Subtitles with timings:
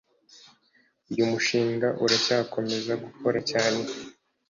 [1.11, 3.81] uyu mushinga uracyakomeza gukora cyane